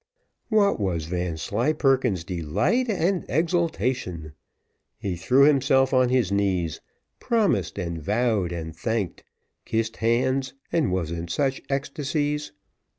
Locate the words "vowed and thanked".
8.01-9.23